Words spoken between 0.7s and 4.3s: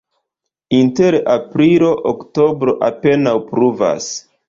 Inter aprilo-oktobro apenaŭ pluvas.